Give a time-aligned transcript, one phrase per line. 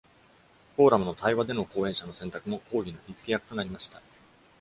[0.77, 4.01] フォーラムの「対話」での講演者の選択も抗議の火付け役となりました。